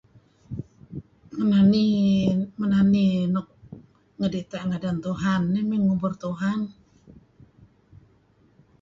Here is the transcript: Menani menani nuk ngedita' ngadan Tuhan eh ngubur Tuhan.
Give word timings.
Menani 1.37 1.87
menani 2.59 3.05
nuk 3.33 3.47
ngedita' 4.17 4.67
ngadan 4.67 4.97
Tuhan 5.05 5.41
eh 5.59 5.81
ngubur 5.85 6.13
Tuhan. 6.23 6.59